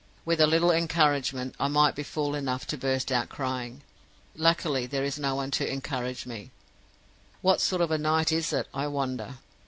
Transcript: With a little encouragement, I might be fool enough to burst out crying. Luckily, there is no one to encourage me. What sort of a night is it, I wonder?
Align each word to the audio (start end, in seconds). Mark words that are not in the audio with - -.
With 0.25 0.41
a 0.41 0.47
little 0.47 0.71
encouragement, 0.71 1.53
I 1.59 1.67
might 1.67 1.93
be 1.93 2.01
fool 2.01 2.33
enough 2.33 2.65
to 2.65 2.75
burst 2.75 3.11
out 3.11 3.29
crying. 3.29 3.83
Luckily, 4.35 4.87
there 4.87 5.03
is 5.03 5.19
no 5.19 5.35
one 5.35 5.51
to 5.51 5.71
encourage 5.71 6.25
me. 6.25 6.49
What 7.43 7.61
sort 7.61 7.83
of 7.83 7.91
a 7.91 7.99
night 7.99 8.31
is 8.31 8.51
it, 8.51 8.67
I 8.73 8.87
wonder? 8.87 9.35